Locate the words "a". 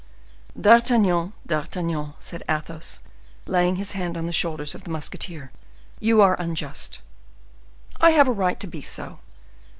8.27-8.31